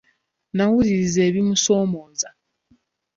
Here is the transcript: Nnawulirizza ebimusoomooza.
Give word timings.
Nnawulirizza 0.51 1.21
ebimusoomooza. 1.29 2.29